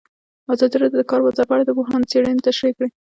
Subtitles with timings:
[0.53, 2.89] ازادي راډیو د د کار بازار په اړه د پوهانو څېړنې تشریح کړې.